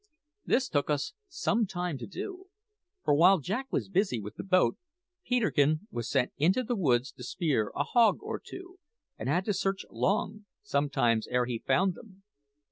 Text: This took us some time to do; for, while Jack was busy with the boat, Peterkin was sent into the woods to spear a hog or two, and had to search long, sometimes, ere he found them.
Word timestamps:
This 0.47 0.67
took 0.67 0.89
us 0.89 1.13
some 1.27 1.67
time 1.67 1.99
to 1.99 2.07
do; 2.07 2.47
for, 3.03 3.13
while 3.13 3.37
Jack 3.37 3.67
was 3.71 3.87
busy 3.87 4.19
with 4.19 4.33
the 4.33 4.43
boat, 4.43 4.77
Peterkin 5.23 5.81
was 5.91 6.09
sent 6.09 6.31
into 6.37 6.63
the 6.63 6.75
woods 6.75 7.11
to 7.11 7.23
spear 7.23 7.71
a 7.75 7.83
hog 7.83 8.17
or 8.19 8.39
two, 8.43 8.79
and 9.19 9.29
had 9.29 9.45
to 9.45 9.53
search 9.53 9.85
long, 9.91 10.47
sometimes, 10.63 11.27
ere 11.27 11.45
he 11.45 11.59
found 11.59 11.93
them. 11.93 12.23